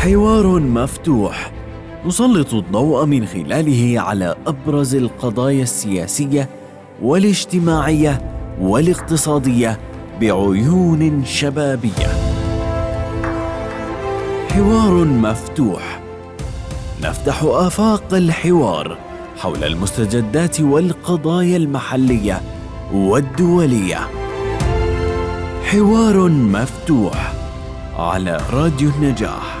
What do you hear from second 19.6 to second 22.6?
المستجدات والقضايا المحلية